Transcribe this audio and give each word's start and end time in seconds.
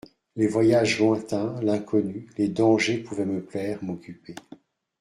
Les 0.35 0.47
voyages 0.47 0.97
lointains, 0.97 1.61
l'inconnu, 1.61 2.27
les 2.39 2.47
dangers 2.47 2.97
pouvaient 2.97 3.23
me 3.23 3.45
plaire, 3.45 3.83
m'occuper. 3.83 4.33